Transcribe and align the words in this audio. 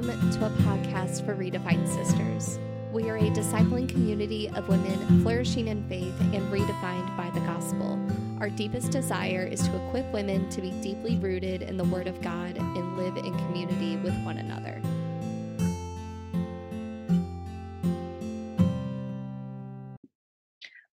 Welcome 0.00 0.30
to 0.30 0.46
a 0.46 0.50
podcast 0.62 1.26
for 1.26 1.36
Redefined 1.36 1.86
Sisters. 1.86 2.58
We 2.90 3.10
are 3.10 3.18
a 3.18 3.30
discipling 3.32 3.86
community 3.86 4.48
of 4.48 4.66
women 4.66 5.20
flourishing 5.20 5.68
in 5.68 5.86
faith 5.90 6.18
and 6.20 6.50
redefined 6.50 7.14
by 7.18 7.28
the 7.34 7.40
gospel. 7.40 8.00
Our 8.40 8.48
deepest 8.48 8.92
desire 8.92 9.44
is 9.44 9.60
to 9.60 9.88
equip 9.88 10.10
women 10.10 10.48
to 10.48 10.62
be 10.62 10.70
deeply 10.80 11.18
rooted 11.18 11.60
in 11.60 11.76
the 11.76 11.84
Word 11.84 12.06
of 12.06 12.18
God 12.22 12.56
and 12.56 12.96
live 12.96 13.18
in 13.18 13.36
community 13.40 13.98
with 13.98 14.14
one 14.24 14.38
another. 14.38 14.80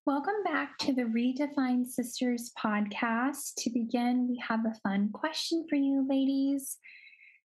Welcome 0.04 0.42
back 0.44 0.76
to 0.80 0.92
the 0.92 1.04
Redefined 1.04 1.86
Sisters 1.86 2.52
podcast. 2.62 3.54
To 3.56 3.70
begin, 3.70 4.28
we 4.28 4.38
have 4.46 4.66
a 4.66 4.78
fun 4.86 5.08
question 5.14 5.64
for 5.66 5.76
you, 5.76 6.06
ladies. 6.06 6.76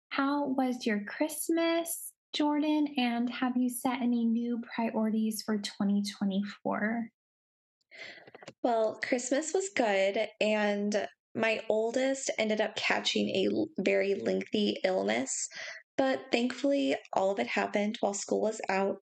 How 0.09 0.47
was 0.47 0.85
your 0.85 1.02
Christmas, 1.03 2.13
Jordan? 2.34 2.88
And 2.98 3.29
have 3.29 3.55
you 3.55 3.70
set 3.70 4.02
any 4.02 4.25
new 4.25 4.61
priorities 4.75 5.43
for 5.45 5.57
2024? 5.57 7.09
Well, 8.63 8.99
Christmas 9.03 9.53
was 9.53 9.70
good, 9.75 10.27
and 10.41 11.07
my 11.35 11.62
oldest 11.70 12.31
ended 12.39 12.62
up 12.62 12.75
catching 12.75 13.29
a 13.29 13.81
very 13.81 14.15
lengthy 14.15 14.77
illness, 14.84 15.48
but 15.98 16.21
thankfully, 16.31 16.95
all 17.13 17.31
of 17.31 17.39
it 17.39 17.48
happened 17.48 17.98
while 17.99 18.13
school 18.13 18.41
was 18.41 18.62
out. 18.70 18.98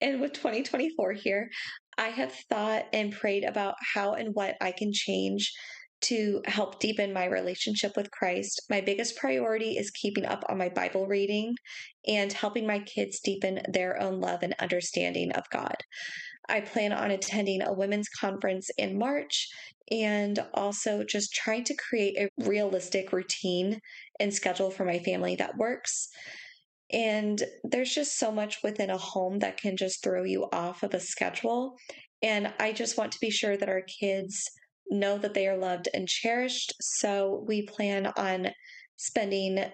And 0.00 0.20
with 0.20 0.32
2024 0.32 1.12
here, 1.12 1.50
I 1.98 2.08
have 2.08 2.32
thought 2.48 2.86
and 2.92 3.12
prayed 3.12 3.44
about 3.44 3.74
how 3.94 4.14
and 4.14 4.34
what 4.34 4.56
I 4.60 4.72
can 4.72 4.92
change 4.92 5.52
to 6.02 6.42
help 6.46 6.80
deepen 6.80 7.12
my 7.12 7.26
relationship 7.26 7.92
with 7.96 8.10
Christ. 8.10 8.62
My 8.70 8.80
biggest 8.80 9.16
priority 9.16 9.76
is 9.76 9.90
keeping 9.90 10.24
up 10.24 10.44
on 10.48 10.58
my 10.58 10.68
Bible 10.68 11.06
reading 11.06 11.54
and 12.06 12.32
helping 12.32 12.66
my 12.66 12.80
kids 12.80 13.20
deepen 13.20 13.60
their 13.72 14.00
own 14.00 14.20
love 14.20 14.42
and 14.42 14.54
understanding 14.58 15.32
of 15.32 15.44
God. 15.50 15.76
I 16.48 16.60
plan 16.60 16.92
on 16.92 17.10
attending 17.10 17.62
a 17.62 17.72
women's 17.72 18.08
conference 18.08 18.70
in 18.76 18.98
March 18.98 19.48
and 19.90 20.38
also 20.54 21.04
just 21.04 21.32
trying 21.32 21.64
to 21.64 21.76
create 21.76 22.16
a 22.18 22.44
realistic 22.44 23.12
routine 23.12 23.80
and 24.18 24.32
schedule 24.32 24.70
for 24.70 24.84
my 24.84 24.98
family 25.00 25.36
that 25.36 25.56
works. 25.56 26.08
And 26.92 27.40
there's 27.62 27.94
just 27.94 28.18
so 28.18 28.32
much 28.32 28.58
within 28.64 28.90
a 28.90 28.96
home 28.96 29.38
that 29.40 29.58
can 29.58 29.76
just 29.76 30.02
throw 30.02 30.24
you 30.24 30.46
off 30.52 30.82
of 30.82 30.94
a 30.94 31.00
schedule. 31.00 31.76
And 32.22 32.52
I 32.58 32.72
just 32.72 32.98
want 32.98 33.12
to 33.12 33.20
be 33.20 33.30
sure 33.30 33.56
that 33.56 33.68
our 33.68 33.82
kids 34.00 34.42
know 34.90 35.18
that 35.18 35.34
they 35.34 35.46
are 35.48 35.56
loved 35.56 35.88
and 35.94 36.08
cherished. 36.08 36.74
So 36.80 37.44
we 37.46 37.62
plan 37.62 38.12
on 38.16 38.48
spending 38.96 39.64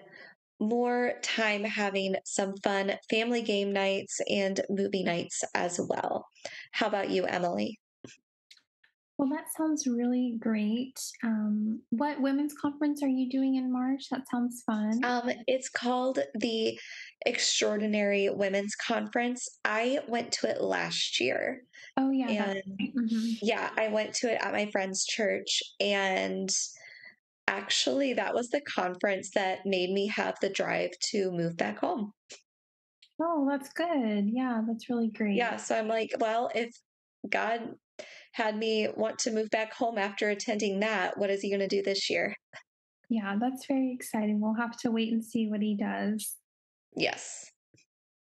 more 0.59 1.13
time 1.23 1.63
having 1.63 2.15
some 2.25 2.55
fun 2.63 2.93
family 3.09 3.41
game 3.41 3.73
nights 3.73 4.19
and 4.29 4.59
movie 4.69 5.03
nights 5.03 5.43
as 5.55 5.79
well. 5.79 6.25
How 6.71 6.87
about 6.87 7.09
you, 7.09 7.25
Emily? 7.25 7.79
Well, 9.17 9.29
that 9.29 9.51
sounds 9.57 9.87
really 9.87 10.35
great. 10.39 10.99
Um, 11.23 11.81
what 11.89 12.21
women's 12.21 12.53
conference 12.53 13.01
are 13.01 13.07
you 13.07 13.27
doing 13.29 13.55
in 13.55 13.73
March? 13.73 14.09
That 14.11 14.29
sounds 14.29 14.61
fun. 14.63 15.03
Um, 15.03 15.31
it's 15.47 15.69
called 15.69 16.19
the 16.35 16.79
Extraordinary 17.25 18.29
Women's 18.29 18.75
Conference. 18.75 19.47
I 19.65 20.01
went 20.07 20.31
to 20.33 20.49
it 20.49 20.61
last 20.61 21.19
year. 21.19 21.63
Oh, 21.97 22.11
yeah. 22.11 22.29
And 22.29 22.61
mm-hmm. 22.79 23.29
yeah, 23.41 23.71
I 23.75 23.87
went 23.87 24.13
to 24.15 24.31
it 24.31 24.39
at 24.39 24.53
my 24.53 24.69
friend's 24.71 25.03
church. 25.03 25.63
And 25.79 26.49
actually, 27.47 28.13
that 28.13 28.35
was 28.35 28.49
the 28.49 28.61
conference 28.61 29.31
that 29.33 29.65
made 29.65 29.89
me 29.89 30.07
have 30.09 30.35
the 30.41 30.49
drive 30.49 30.91
to 31.09 31.31
move 31.31 31.57
back 31.57 31.79
home. 31.79 32.13
Oh, 33.19 33.47
that's 33.49 33.69
good. 33.73 34.29
Yeah, 34.31 34.61
that's 34.67 34.91
really 34.91 35.09
great. 35.09 35.37
Yeah. 35.37 35.57
So 35.57 35.75
I'm 35.75 35.87
like, 35.87 36.11
well, 36.19 36.51
if 36.53 36.69
God 37.27 37.73
had 38.33 38.57
me 38.57 38.87
want 38.95 39.19
to 39.19 39.31
move 39.31 39.49
back 39.49 39.73
home 39.73 39.97
after 39.97 40.29
attending 40.29 40.79
that. 40.81 41.17
What 41.17 41.29
is 41.29 41.41
he 41.41 41.49
going 41.49 41.59
to 41.59 41.67
do 41.67 41.81
this 41.81 42.09
year? 42.09 42.35
Yeah, 43.09 43.35
that's 43.39 43.65
very 43.65 43.93
exciting. 43.93 44.41
We'll 44.41 44.53
have 44.53 44.77
to 44.79 44.91
wait 44.91 45.11
and 45.11 45.23
see 45.23 45.47
what 45.47 45.61
he 45.61 45.75
does. 45.75 46.35
Yes. 46.95 47.51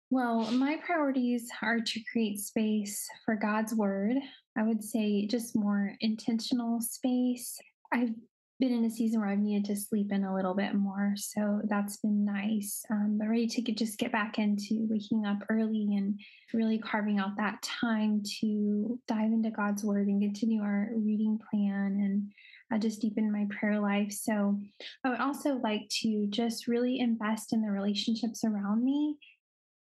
Well, 0.10 0.52
my 0.52 0.78
priorities 0.86 1.50
are 1.62 1.80
to 1.80 2.04
create 2.12 2.40
space 2.40 3.06
for 3.26 3.36
God's 3.36 3.74
word. 3.74 4.16
I 4.58 4.64
would 4.64 4.84
say 4.84 5.28
just 5.28 5.56
more 5.56 5.94
intentional 6.00 6.80
space. 6.82 7.58
I've 7.94 8.14
been 8.60 8.74
in 8.74 8.86
a 8.86 8.90
season 8.90 9.20
where 9.20 9.30
I've 9.30 9.40
needed 9.40 9.66
to 9.66 9.76
sleep 9.76 10.12
in 10.12 10.24
a 10.24 10.34
little 10.34 10.56
bit 10.56 10.74
more. 10.74 11.14
So 11.16 11.62
that's 11.66 11.98
been 11.98 12.26
nice. 12.26 12.84
Um, 12.90 13.18
but 13.20 13.28
ready 13.28 13.48
to 13.48 13.62
get, 13.62 13.78
just 13.78 14.00
get 14.00 14.12
back 14.12 14.40
into 14.40 14.88
waking 14.90 15.26
up 15.26 15.40
early 15.50 15.96
and 15.96 16.20
really 16.54 16.80
carving 16.80 17.20
out 17.20 17.38
that 17.38 17.62
time 17.62 18.24
to 18.40 19.00
dive 19.08 19.32
into 19.32 19.52
God's 19.52 19.84
word 19.84 20.08
and 20.08 20.22
continue 20.22 20.62
our 20.62 20.90
reading 20.96 21.40
plan 21.52 22.00
and 22.02 22.32
uh, 22.74 22.80
just 22.80 23.02
deepen 23.02 23.32
my 23.32 23.46
prayer 23.50 23.80
life. 23.80 24.12
So 24.12 24.60
I 25.04 25.10
would 25.10 25.22
also 25.22 25.56
like 25.56 25.88
to 26.02 26.28
just 26.30 26.68
really 26.68 27.00
invest 27.00 27.54
in 27.54 27.62
the 27.62 27.72
relationships 27.72 28.44
around 28.44 28.84
me 28.84 29.18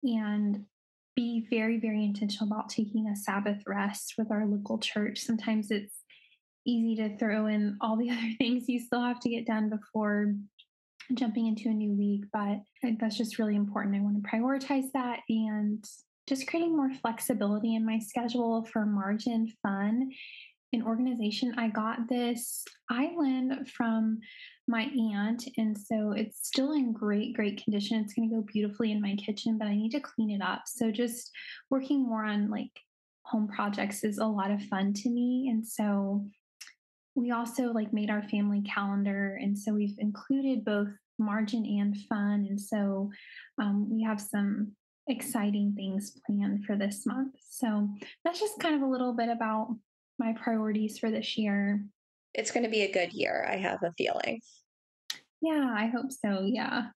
and 0.03 0.65
be 1.15 1.47
very, 1.49 1.79
very 1.79 2.03
intentional 2.03 2.51
about 2.51 2.69
taking 2.69 3.07
a 3.07 3.15
Sabbath 3.15 3.63
rest 3.65 4.15
with 4.17 4.31
our 4.31 4.45
local 4.45 4.77
church. 4.77 5.19
Sometimes 5.19 5.71
it's 5.71 5.95
easy 6.65 6.95
to 6.95 7.17
throw 7.17 7.47
in 7.47 7.77
all 7.81 7.97
the 7.97 8.09
other 8.11 8.29
things 8.37 8.67
you 8.67 8.79
still 8.79 9.01
have 9.01 9.19
to 9.21 9.29
get 9.29 9.45
done 9.45 9.69
before 9.69 10.33
jumping 11.13 11.47
into 11.47 11.69
a 11.69 11.73
new 11.73 11.93
week, 11.93 12.25
but 12.33 12.61
that's 12.99 13.17
just 13.17 13.37
really 13.37 13.55
important. 13.55 13.95
I 13.95 13.99
want 13.99 14.23
to 14.23 14.29
prioritize 14.29 14.91
that 14.93 15.19
and 15.29 15.83
just 16.27 16.47
creating 16.47 16.75
more 16.75 16.91
flexibility 16.95 17.75
in 17.75 17.85
my 17.85 17.99
schedule 17.99 18.65
for 18.65 18.85
margin 18.85 19.51
fun 19.61 20.11
and 20.73 20.83
organization. 20.83 21.53
I 21.57 21.69
got 21.69 22.09
this 22.09 22.63
island 22.89 23.69
from 23.69 24.19
my 24.67 24.89
aunt, 25.13 25.47
and 25.57 25.77
so 25.77 26.13
it's 26.13 26.47
still 26.47 26.73
in 26.73 26.91
great, 26.91 27.35
great 27.35 27.63
condition. 27.63 27.99
It's 27.99 28.15
going 28.15 28.29
to 28.29 28.35
go 28.35 28.45
beautifully 28.51 28.91
in 28.91 29.01
my 29.01 29.15
kitchen, 29.15 29.59
but 29.59 29.67
I 29.67 29.75
need 29.75 29.91
to 29.91 29.99
clean 29.99 30.31
it 30.31 30.41
up. 30.41 30.63
So 30.65 30.91
just 30.91 31.29
working 31.69 32.03
more 32.03 32.25
on 32.25 32.49
like 32.49 32.71
home 33.23 33.47
projects 33.47 34.03
is 34.03 34.17
a 34.17 34.25
lot 34.25 34.51
of 34.51 34.63
fun 34.63 34.93
to 34.93 35.09
me. 35.09 35.49
And 35.51 35.65
so 35.65 36.25
we 37.15 37.31
also 37.31 37.71
like 37.71 37.93
made 37.93 38.09
our 38.09 38.23
family 38.23 38.61
calendar 38.61 39.39
and 39.41 39.57
so 39.57 39.73
we've 39.73 39.97
included 39.99 40.65
both 40.65 40.89
margin 41.17 41.65
and 41.65 41.95
fun 42.09 42.45
and 42.49 42.59
so 42.59 43.09
um, 43.57 43.89
we 43.89 44.03
have 44.03 44.19
some 44.19 44.73
exciting 45.07 45.73
things 45.75 46.19
planned 46.25 46.65
for 46.65 46.75
this 46.75 47.05
month. 47.05 47.35
So 47.47 47.89
that's 48.23 48.39
just 48.39 48.59
kind 48.59 48.75
of 48.75 48.81
a 48.81 48.91
little 48.91 49.13
bit 49.13 49.29
about 49.29 49.75
my 50.17 50.33
priorities 50.33 50.97
for 50.97 51.11
this 51.11 51.37
year. 51.37 51.83
It's 52.33 52.51
going 52.51 52.63
to 52.63 52.69
be 52.69 52.81
a 52.81 52.91
good 52.91 53.13
year 53.13 53.47
i 53.49 53.57
have 53.57 53.81
a 53.83 53.93
feeling. 53.97 54.41
Yeah 55.41 55.73
i 55.75 55.87
hope 55.87 56.11
so 56.11 56.41
yeah. 56.45 56.87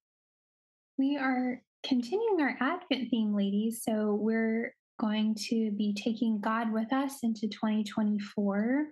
We 0.97 1.17
are 1.17 1.61
continuing 1.85 2.41
our 2.41 2.57
advent 2.59 3.09
theme 3.09 3.33
ladies 3.33 3.83
so 3.83 4.17
we're 4.19 4.75
going 4.99 5.33
to 5.33 5.71
be 5.71 5.93
taking 5.93 6.41
god 6.41 6.73
with 6.73 6.91
us 6.91 7.19
into 7.23 7.47
2024 7.47 8.87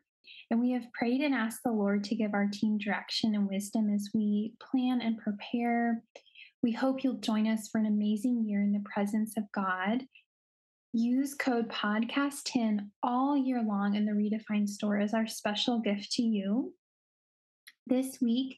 and 0.50 0.60
we 0.60 0.72
have 0.72 0.92
prayed 0.94 1.22
and 1.22 1.34
asked 1.34 1.62
the 1.64 1.72
Lord 1.72 2.04
to 2.06 2.16
give 2.16 2.34
our 2.34 2.48
team 2.52 2.78
direction 2.78 3.36
and 3.36 3.48
wisdom 3.48 3.94
as 3.94 4.10
we 4.14 4.54
plan 4.62 5.02
and 5.02 5.18
prepare. 5.18 6.04
We 6.64 6.72
hope 6.72 7.04
you'll 7.04 7.20
join 7.20 7.48
us 7.48 7.70
for 7.70 7.78
an 7.80 7.86
amazing 7.86 8.46
year 8.48 8.62
in 8.62 8.72
the 8.72 8.84
presence 8.94 9.36
of 9.38 9.44
God. 9.54 10.04
Use 10.94 11.36
code 11.36 11.70
podcast10 11.70 12.90
all 13.04 13.38
year 13.38 13.62
long 13.62 13.96
in 13.96 14.06
the 14.06 14.14
Redefined 14.14 14.70
store 14.70 15.00
as 15.00 15.14
our 15.14 15.28
special 15.28 15.80
gift 15.80 16.12
to 16.14 16.24
you. 16.24 16.74
This 17.86 18.20
week, 18.22 18.58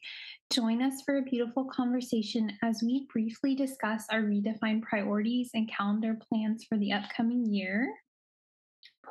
join 0.52 0.82
us 0.82 1.02
for 1.04 1.18
a 1.18 1.22
beautiful 1.22 1.64
conversation 1.66 2.50
as 2.64 2.82
we 2.82 3.06
briefly 3.12 3.54
discuss 3.54 4.06
our 4.10 4.22
redefined 4.22 4.82
priorities 4.82 5.50
and 5.54 5.70
calendar 5.70 6.18
plans 6.28 6.64
for 6.64 6.76
the 6.78 6.92
upcoming 6.92 7.46
year. 7.46 7.92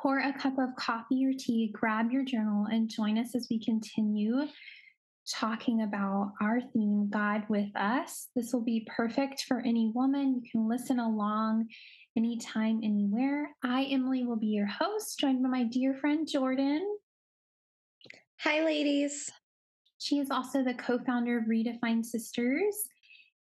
Pour 0.00 0.18
a 0.18 0.32
cup 0.32 0.58
of 0.58 0.74
coffee 0.76 1.26
or 1.26 1.32
tea, 1.38 1.70
grab 1.74 2.10
your 2.10 2.24
journal, 2.24 2.66
and 2.70 2.88
join 2.88 3.18
us 3.18 3.34
as 3.34 3.48
we 3.50 3.62
continue 3.62 4.46
talking 5.30 5.82
about 5.82 6.32
our 6.40 6.60
theme, 6.72 7.08
God 7.10 7.44
with 7.50 7.68
Us. 7.76 8.28
This 8.34 8.52
will 8.52 8.64
be 8.64 8.88
perfect 8.96 9.44
for 9.46 9.60
any 9.60 9.92
woman. 9.94 10.34
You 10.34 10.50
can 10.50 10.66
listen 10.66 10.98
along 10.98 11.68
anytime, 12.16 12.80
anywhere. 12.82 13.50
I, 13.62 13.84
Emily, 13.84 14.24
will 14.24 14.38
be 14.38 14.46
your 14.46 14.66
host, 14.66 15.18
joined 15.18 15.42
by 15.42 15.50
my 15.50 15.64
dear 15.64 15.94
friend 15.94 16.26
Jordan. 16.26 16.96
Hi, 18.40 18.64
ladies. 18.64 19.30
She 19.98 20.18
is 20.18 20.30
also 20.30 20.64
the 20.64 20.74
co 20.74 20.98
founder 20.98 21.38
of 21.38 21.44
Redefined 21.44 22.06
Sisters. 22.06 22.74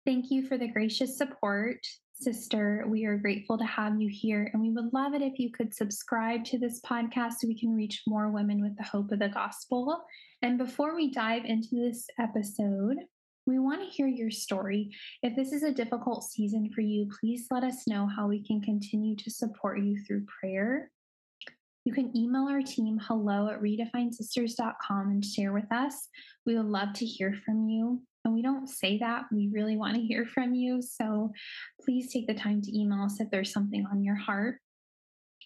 Thank 0.07 0.31
you 0.31 0.47
for 0.47 0.57
the 0.57 0.69
gracious 0.69 1.19
support 1.19 1.87
sister. 2.21 2.85
We 2.89 3.05
are 3.05 3.17
grateful 3.17 3.57
to 3.59 3.65
have 3.65 4.01
you 4.01 4.09
here, 4.09 4.51
and 4.53 4.61
we 4.61 4.71
would 4.71 4.93
love 4.93 5.15
it 5.15 5.23
if 5.23 5.39
you 5.39 5.51
could 5.51 5.75
subscribe 5.75 6.45
to 6.47 6.59
this 6.59 6.81
podcast 6.81 7.35
so 7.39 7.49
we 7.49 7.59
can 7.59 7.75
reach 7.75 8.03
more 8.07 8.31
women 8.31 8.63
with 8.63 8.77
the 8.77 8.83
hope 8.85 9.13
of 9.13 9.19
the 9.19 9.29
gospel. 9.29 10.05
And 10.43 10.59
before 10.59 10.95
we 10.95 11.11
dive 11.11 11.45
into 11.45 11.77
this 11.77 12.07
episode, 12.19 12.97
We 13.49 13.59
want 13.59 13.81
to 13.81 13.89
hear 13.89 14.07
your 14.07 14.31
story. 14.31 14.95
If 15.23 15.35
this 15.35 15.53
is 15.55 15.63
a 15.63 15.73
difficult 15.73 16.23
season 16.23 16.71
for 16.75 16.83
you, 16.83 17.09
please 17.19 17.47
let 17.51 17.65
us 17.65 17.89
know 17.89 18.07
how 18.07 18.29
we 18.29 18.45
can 18.45 18.61
continue 18.61 19.17
to 19.17 19.31
support 19.31 19.79
you 19.81 19.99
through 20.05 20.27
prayer. 20.27 20.91
You 21.87 21.95
can 21.95 22.15
email 22.15 22.47
our 22.47 22.61
team 22.61 23.01
hello 23.03 23.49
at 23.49 23.63
redefinedsisters.com 23.63 25.09
and 25.09 25.25
share 25.25 25.55
with 25.55 25.73
us. 25.73 26.09
We 26.45 26.57
would 26.59 26.67
love 26.67 26.93
to 26.97 27.07
hear 27.07 27.35
from 27.47 27.67
you. 27.67 28.03
And 28.29 28.35
we 28.35 28.43
don't 28.43 28.69
say 28.69 28.99
that, 28.99 29.25
we 29.33 29.49
really 29.51 29.79
want 29.79 29.95
to 29.95 30.03
hear 30.03 30.27
from 30.27 30.55
you. 30.55 30.83
So 30.83 31.33
please 31.83 32.13
take 32.13 32.27
the 32.27 32.35
time 32.35 32.61
to 32.61 32.79
email 32.79 33.05
us 33.05 33.21
if 33.21 33.31
there's 33.31 33.55
something 33.55 33.87
on 33.91 34.05
your 34.05 34.17
heart. 34.17 34.57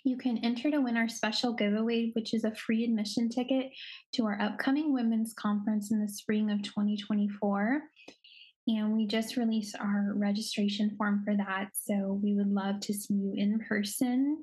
You 0.03 0.17
can 0.17 0.39
enter 0.39 0.69
to 0.69 0.81
win 0.81 0.97
our 0.97 1.09
special 1.09 1.53
giveaway, 1.53 2.11
which 2.15 2.35
is 2.35 2.43
a 2.43 2.53
free 2.57 2.83
admission 2.83 3.29
ticket 3.29 3.71
to 4.15 4.27
our 4.27 4.37
upcoming 4.41 4.93
women's 4.93 5.33
conference 5.33 5.93
in 5.93 6.01
the 6.01 6.09
spring 6.09 6.51
of 6.51 6.61
2024. 6.65 7.83
And 8.67 8.97
we 8.97 9.07
just 9.07 9.37
released 9.37 9.77
our 9.79 10.13
registration 10.17 10.97
form 10.99 11.23
for 11.25 11.37
that. 11.37 11.69
So 11.75 12.19
we 12.21 12.35
would 12.35 12.53
love 12.53 12.81
to 12.81 12.93
see 12.93 13.15
you 13.15 13.33
in 13.37 13.61
person 13.61 14.43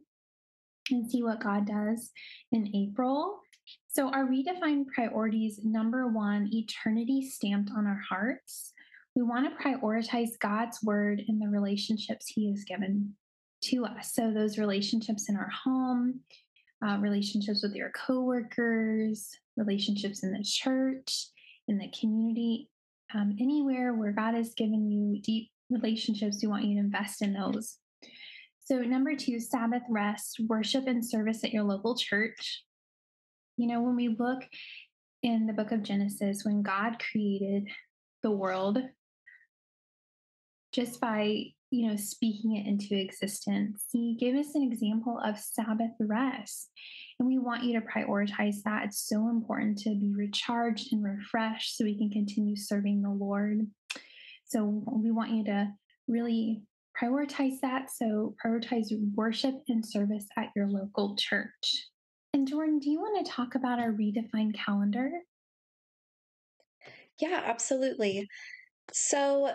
and 0.91 1.11
see 1.11 1.23
what 1.23 1.43
God 1.43 1.67
does 1.67 2.11
in 2.53 2.73
April. 2.73 3.41
So, 3.87 4.09
our 4.09 4.25
redefined 4.25 4.85
priorities 4.93 5.59
number 5.63 6.07
one, 6.07 6.49
eternity 6.53 7.21
stamped 7.21 7.71
on 7.75 7.87
our 7.87 8.01
hearts. 8.07 8.73
We 9.15 9.23
want 9.23 9.47
to 9.49 9.63
prioritize 9.63 10.39
God's 10.39 10.79
word 10.83 11.21
in 11.27 11.39
the 11.39 11.47
relationships 11.47 12.27
He 12.27 12.49
has 12.49 12.63
given 12.63 13.15
to 13.63 13.85
us. 13.85 14.13
So, 14.13 14.31
those 14.31 14.57
relationships 14.57 15.29
in 15.29 15.35
our 15.35 15.49
home, 15.49 16.21
uh, 16.85 16.97
relationships 16.99 17.61
with 17.63 17.75
your 17.75 17.91
coworkers, 17.91 19.29
relationships 19.57 20.23
in 20.23 20.31
the 20.31 20.43
church, 20.43 21.27
in 21.67 21.77
the 21.77 21.91
community, 21.99 22.69
um, 23.13 23.35
anywhere 23.39 23.93
where 23.93 24.11
God 24.11 24.35
has 24.35 24.53
given 24.53 24.89
you 24.89 25.21
deep 25.21 25.49
relationships, 25.69 26.39
we 26.41 26.47
want 26.47 26.65
you 26.65 26.75
to 26.75 26.79
invest 26.79 27.21
in 27.21 27.33
those. 27.33 27.77
So, 28.63 28.79
number 28.81 29.15
two, 29.15 29.39
Sabbath 29.39 29.81
rest, 29.89 30.39
worship 30.47 30.85
and 30.87 31.03
service 31.03 31.43
at 31.43 31.51
your 31.51 31.63
local 31.63 31.95
church. 31.95 32.63
You 33.59 33.67
know, 33.67 33.81
when 33.81 33.95
we 33.95 34.15
look 34.17 34.43
in 35.21 35.45
the 35.45 35.53
book 35.53 35.71
of 35.71 35.83
Genesis, 35.83 36.43
when 36.43 36.61
God 36.61 36.97
created 36.99 37.67
the 38.23 38.31
world, 38.31 38.79
just 40.73 41.01
by 41.01 41.43
you 41.71 41.87
know 41.87 41.95
speaking 41.95 42.55
it 42.55 42.67
into 42.67 42.99
existence 42.99 43.85
he 43.91 44.17
gave 44.19 44.35
us 44.35 44.55
an 44.55 44.63
example 44.63 45.19
of 45.23 45.37
sabbath 45.37 45.91
rest 45.99 46.71
and 47.19 47.27
we 47.27 47.37
want 47.37 47.63
you 47.63 47.79
to 47.79 47.85
prioritize 47.85 48.55
that 48.65 48.85
it's 48.85 49.07
so 49.07 49.29
important 49.29 49.77
to 49.77 49.91
be 49.91 50.11
recharged 50.15 50.91
and 50.91 51.03
refreshed 51.03 51.77
so 51.77 51.83
we 51.83 51.95
can 51.95 52.09
continue 52.09 52.55
serving 52.55 53.03
the 53.03 53.09
lord 53.09 53.67
so 54.45 54.83
we 54.87 55.11
want 55.11 55.29
you 55.29 55.43
to 55.43 55.71
really 56.07 56.63
prioritize 57.01 57.59
that. 57.61 57.89
So 57.91 58.35
prioritize 58.43 58.87
worship 59.15 59.55
and 59.67 59.85
service 59.85 60.25
at 60.37 60.49
your 60.55 60.67
local 60.67 61.15
church. 61.15 61.87
And 62.33 62.47
Jordan, 62.47 62.79
do 62.79 62.89
you 62.89 62.99
want 62.99 63.25
to 63.25 63.31
talk 63.31 63.55
about 63.55 63.79
our 63.79 63.91
redefined 63.91 64.55
calendar? 64.55 65.11
Yeah, 67.19 67.41
absolutely. 67.45 68.27
So, 68.93 69.53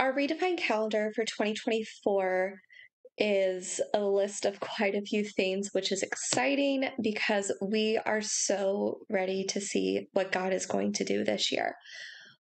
our 0.00 0.12
redefined 0.12 0.58
calendar 0.58 1.12
for 1.14 1.24
2024 1.24 2.60
is 3.18 3.80
a 3.94 4.00
list 4.04 4.44
of 4.44 4.60
quite 4.60 4.94
a 4.94 5.02
few 5.02 5.24
things, 5.24 5.70
which 5.72 5.92
is 5.92 6.02
exciting 6.02 6.90
because 7.02 7.52
we 7.62 7.98
are 8.04 8.22
so 8.22 8.98
ready 9.10 9.44
to 9.44 9.60
see 9.60 10.08
what 10.12 10.32
God 10.32 10.52
is 10.52 10.66
going 10.66 10.92
to 10.94 11.04
do 11.04 11.24
this 11.24 11.50
year. 11.52 11.76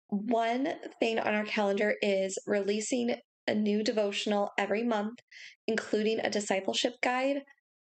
One 0.09 0.73
thing 0.99 1.19
on 1.19 1.35
our 1.35 1.45
calendar 1.45 1.95
is 2.01 2.37
releasing 2.47 3.15
a 3.47 3.53
new 3.55 3.83
devotional 3.83 4.51
every 4.57 4.83
month, 4.83 5.19
including 5.67 6.19
a 6.19 6.29
discipleship 6.29 6.93
guide, 7.03 7.43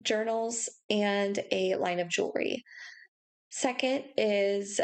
journals, 0.03 0.69
and 0.89 1.39
a 1.51 1.75
line 1.75 1.99
of 1.99 2.09
jewelry. 2.09 2.63
Second 3.49 4.05
is 4.17 4.79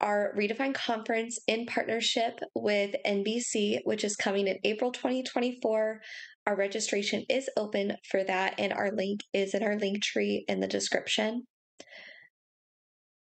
our 0.00 0.34
Redefine 0.36 0.74
conference 0.74 1.38
in 1.46 1.66
partnership 1.66 2.38
with 2.54 2.94
NBC, 3.06 3.80
which 3.84 4.04
is 4.04 4.16
coming 4.16 4.48
in 4.48 4.58
April 4.64 4.92
2024. 4.92 6.00
Our 6.46 6.56
registration 6.56 7.24
is 7.30 7.48
open 7.56 7.96
for 8.10 8.22
that, 8.24 8.54
and 8.58 8.72
our 8.72 8.90
link 8.92 9.20
is 9.32 9.54
in 9.54 9.62
our 9.62 9.76
Linktree 9.76 10.40
in 10.48 10.60
the 10.60 10.66
description. 10.66 11.44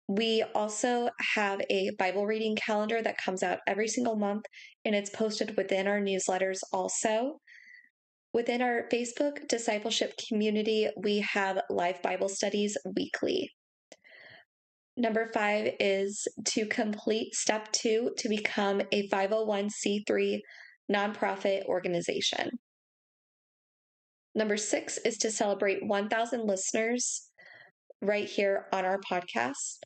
We 0.09 0.45
also 0.55 1.09
have 1.35 1.61
a 1.71 1.91
Bible 1.99 2.27
reading 2.27 2.57
calendar 2.57 3.01
that 3.03 3.17
comes 3.17 3.43
out 3.43 3.61
every 3.67 3.89
single 3.89 4.17
month 4.17 4.45
and 4.85 4.95
it's 4.95 5.09
posted 5.09 5.57
within 5.57 5.87
our 5.87 6.01
newsletters 6.01 6.59
also. 6.73 7.41
Within 8.35 8.63
our 8.63 8.89
Facebook 8.93 9.47
discipleship 9.47 10.13
community, 10.29 10.89
we 11.01 11.21
have 11.21 11.63
live 11.71 12.03
Bible 12.03 12.29
studies 12.29 12.77
weekly. 12.97 13.53
Number 14.97 15.31
five 15.33 15.71
is 15.79 16.27
to 16.47 16.67
complete 16.67 17.33
step 17.33 17.71
two 17.71 18.11
to 18.19 18.29
become 18.29 18.83
a 18.91 19.09
501c3 19.09 20.41
nonprofit 20.93 21.65
organization. 21.67 22.51
Number 24.35 24.57
six 24.57 24.99
is 24.99 25.17
to 25.19 25.31
celebrate 25.31 25.87
1,000 25.87 26.45
listeners 26.45 27.31
right 28.03 28.29
here 28.29 28.67
on 28.73 28.85
our 28.85 28.99
podcast. 29.09 29.79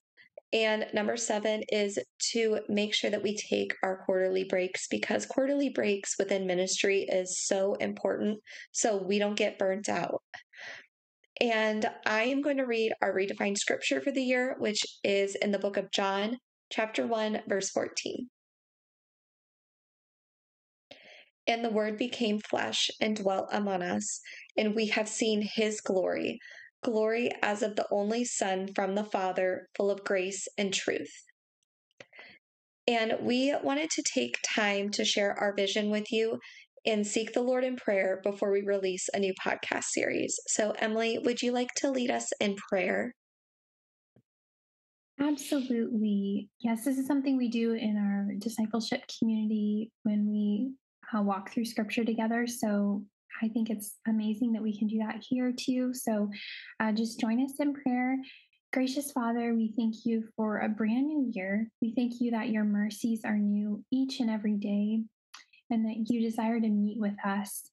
And 0.52 0.86
number 0.94 1.16
seven 1.18 1.62
is 1.70 1.98
to 2.32 2.60
make 2.68 2.94
sure 2.94 3.10
that 3.10 3.22
we 3.22 3.36
take 3.36 3.74
our 3.82 4.02
quarterly 4.06 4.44
breaks 4.44 4.86
because 4.88 5.26
quarterly 5.26 5.68
breaks 5.68 6.14
within 6.18 6.46
ministry 6.46 7.02
is 7.02 7.38
so 7.44 7.74
important 7.74 8.38
so 8.72 8.96
we 8.96 9.18
don't 9.18 9.36
get 9.36 9.58
burnt 9.58 9.90
out. 9.90 10.22
And 11.40 11.88
I 12.06 12.24
am 12.24 12.40
going 12.40 12.56
to 12.56 12.64
read 12.64 12.92
our 13.02 13.14
redefined 13.14 13.58
scripture 13.58 14.00
for 14.00 14.10
the 14.10 14.22
year, 14.22 14.56
which 14.58 14.82
is 15.04 15.34
in 15.36 15.52
the 15.52 15.58
book 15.58 15.76
of 15.76 15.90
John, 15.92 16.38
chapter 16.72 17.06
1, 17.06 17.42
verse 17.46 17.70
14. 17.70 18.28
And 21.46 21.64
the 21.64 21.70
Word 21.70 21.96
became 21.96 22.40
flesh 22.40 22.90
and 23.00 23.16
dwelt 23.16 23.48
among 23.52 23.82
us, 23.82 24.20
and 24.56 24.74
we 24.74 24.86
have 24.86 25.08
seen 25.08 25.42
his 25.42 25.80
glory 25.80 26.40
glory 26.82 27.30
as 27.42 27.62
of 27.62 27.76
the 27.76 27.86
only 27.90 28.24
Son 28.24 28.68
from 28.74 28.94
the 28.94 29.04
Father, 29.04 29.68
full 29.76 29.90
of 29.90 30.04
grace 30.04 30.46
and 30.56 30.72
truth. 30.72 31.12
And 32.86 33.14
we 33.20 33.54
wanted 33.62 33.90
to 33.90 34.02
take 34.02 34.38
time 34.42 34.90
to 34.92 35.04
share 35.04 35.34
our 35.34 35.54
vision 35.54 35.90
with 35.90 36.10
you 36.10 36.38
and 36.86 37.06
seek 37.06 37.34
the 37.34 37.42
Lord 37.42 37.64
in 37.64 37.76
prayer 37.76 38.20
before 38.24 38.50
we 38.50 38.62
release 38.62 39.08
a 39.12 39.18
new 39.18 39.34
podcast 39.44 39.84
series. 39.90 40.38
So, 40.46 40.72
Emily, 40.78 41.18
would 41.18 41.42
you 41.42 41.52
like 41.52 41.68
to 41.78 41.90
lead 41.90 42.10
us 42.10 42.30
in 42.40 42.56
prayer? 42.70 43.12
Absolutely. 45.20 46.48
Yes, 46.60 46.84
this 46.84 46.96
is 46.96 47.06
something 47.06 47.36
we 47.36 47.50
do 47.50 47.72
in 47.72 47.96
our 47.96 48.34
discipleship 48.38 49.02
community 49.18 49.90
when 50.04 50.30
we 50.30 50.72
uh, 51.12 51.22
walk 51.22 51.52
through 51.52 51.64
scripture 51.64 52.04
together. 52.04 52.46
So, 52.46 53.02
I 53.42 53.48
think 53.48 53.70
it's 53.70 53.96
amazing 54.06 54.52
that 54.52 54.62
we 54.62 54.76
can 54.76 54.88
do 54.88 54.98
that 54.98 55.22
here 55.28 55.52
too. 55.52 55.92
So 55.94 56.30
uh, 56.80 56.92
just 56.92 57.20
join 57.20 57.44
us 57.44 57.54
in 57.60 57.74
prayer. 57.74 58.16
Gracious 58.72 59.12
Father, 59.12 59.54
we 59.54 59.72
thank 59.76 59.94
you 60.04 60.24
for 60.36 60.58
a 60.58 60.68
brand 60.68 61.06
new 61.06 61.30
year. 61.32 61.70
We 61.80 61.94
thank 61.94 62.20
you 62.20 62.32
that 62.32 62.50
your 62.50 62.64
mercies 62.64 63.22
are 63.24 63.38
new 63.38 63.82
each 63.90 64.20
and 64.20 64.28
every 64.28 64.56
day, 64.56 65.00
and 65.70 65.84
that 65.86 66.12
you 66.12 66.20
desire 66.20 66.60
to 66.60 66.68
meet 66.68 66.98
with 67.00 67.16
us 67.24 67.70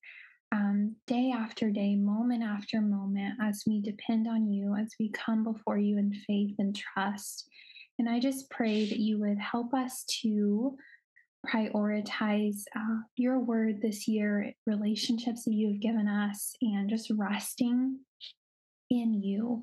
um, 0.53 0.95
day 1.05 1.33
after 1.35 1.69
day, 1.69 1.95
moment 1.95 2.43
after 2.43 2.79
moment, 2.81 3.35
as 3.41 3.63
we 3.67 3.81
depend 3.81 4.27
on 4.27 4.49
you, 4.49 4.75
as 4.75 4.93
we 4.99 5.09
come 5.11 5.43
before 5.43 5.77
you 5.77 5.97
in 5.97 6.13
faith 6.25 6.55
and 6.59 6.75
trust. 6.75 7.49
And 7.99 8.09
I 8.09 8.19
just 8.19 8.49
pray 8.49 8.87
that 8.87 8.99
you 8.99 9.19
would 9.19 9.39
help 9.39 9.73
us 9.73 10.05
to 10.21 10.77
prioritize 11.45 12.63
uh, 12.75 13.01
your 13.15 13.39
word 13.39 13.81
this 13.81 14.07
year, 14.07 14.53
relationships 14.65 15.43
that 15.43 15.53
you've 15.53 15.81
given 15.81 16.07
us, 16.07 16.55
and 16.61 16.89
just 16.89 17.11
resting 17.11 17.99
in 18.89 19.13
you. 19.21 19.61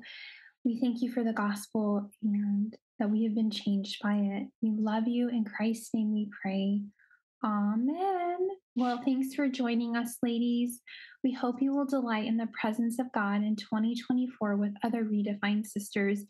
We 0.63 0.79
thank 0.79 1.01
you 1.01 1.11
for 1.11 1.23
the 1.23 1.33
gospel 1.33 2.09
and 2.21 2.75
that 2.99 3.09
we 3.09 3.23
have 3.25 3.35
been 3.35 3.51
changed 3.51 3.97
by 4.01 4.15
it. 4.15 4.47
We 4.61 4.71
love 4.71 5.07
you. 5.07 5.29
In 5.29 5.43
Christ's 5.43 5.89
name 5.93 6.13
we 6.13 6.29
pray. 6.41 6.81
Amen. 7.43 8.47
Well, 8.75 9.01
thanks 9.03 9.35
for 9.35 9.49
joining 9.49 9.97
us, 9.97 10.17
ladies. 10.23 10.79
We 11.23 11.33
hope 11.33 11.61
you 11.61 11.75
will 11.75 11.85
delight 11.85 12.25
in 12.25 12.37
the 12.37 12.47
presence 12.59 12.99
of 12.99 13.11
God 13.11 13.43
in 13.43 13.57
2024 13.57 14.55
with 14.55 14.73
other 14.83 15.03
redefined 15.03 15.65
sisters 15.65 16.23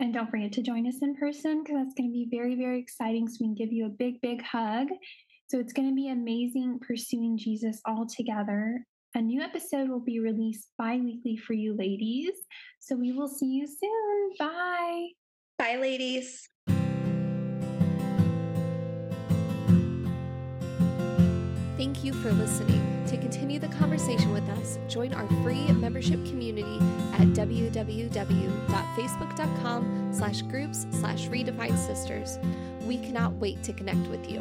and 0.00 0.12
don't 0.12 0.30
forget 0.30 0.52
to 0.52 0.62
join 0.62 0.86
us 0.86 0.96
in 1.02 1.14
person 1.14 1.62
because 1.62 1.76
that's 1.76 1.94
going 1.94 2.10
to 2.10 2.12
be 2.12 2.28
very, 2.30 2.56
very 2.56 2.80
exciting. 2.80 3.28
So 3.28 3.38
we 3.40 3.46
can 3.46 3.54
give 3.54 3.72
you 3.72 3.86
a 3.86 3.90
big, 3.90 4.20
big 4.20 4.42
hug. 4.42 4.88
So 5.48 5.58
it's 5.58 5.72
going 5.72 5.88
to 5.88 5.94
be 5.94 6.08
amazing 6.08 6.80
pursuing 6.80 7.38
Jesus 7.38 7.80
all 7.86 8.06
together. 8.06 8.84
A 9.14 9.20
new 9.20 9.40
episode 9.40 9.88
will 9.88 10.00
be 10.00 10.18
released 10.18 10.70
bi 10.76 10.96
weekly 10.96 11.36
for 11.36 11.52
you 11.52 11.76
ladies. 11.76 12.32
So 12.80 12.96
we 12.96 13.12
will 13.12 13.28
see 13.28 13.46
you 13.46 13.66
soon. 13.66 14.30
Bye. 14.38 15.08
Bye, 15.58 15.76
ladies. 15.76 16.48
Thank 21.76 22.02
you 22.02 22.12
for 22.14 22.32
listening. 22.32 22.93
To 23.14 23.20
continue 23.20 23.60
the 23.60 23.68
conversation 23.68 24.32
with 24.32 24.48
us, 24.48 24.80
join 24.88 25.14
our 25.14 25.28
free 25.44 25.70
membership 25.70 26.26
community 26.26 26.80
at 27.12 27.28
www.facebook.com 27.28 30.12
slash 30.12 30.42
groups 30.42 30.88
slash 30.90 31.28
redefined 31.28 31.78
sisters. 31.78 32.40
We 32.82 32.96
cannot 32.96 33.34
wait 33.34 33.62
to 33.62 33.72
connect 33.72 34.08
with 34.08 34.28
you. 34.28 34.40